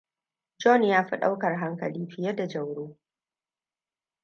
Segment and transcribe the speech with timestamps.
[0.57, 2.97] Jon ya fi daukar hankali fiye da Jauro.